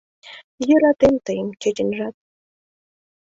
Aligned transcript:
Йӧратем 0.67 1.15
тыйым, 1.25 1.49
чеченжат... 1.61 2.15